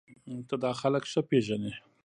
[0.47, 1.73] ته دا خلک ښه پېژنې